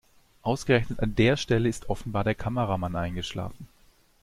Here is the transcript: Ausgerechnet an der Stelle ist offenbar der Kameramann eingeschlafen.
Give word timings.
Ausgerechnet 0.41 0.99
an 0.99 1.13
der 1.13 1.37
Stelle 1.37 1.69
ist 1.69 1.87
offenbar 1.91 2.23
der 2.23 2.33
Kameramann 2.33 2.95
eingeschlafen. 2.95 3.67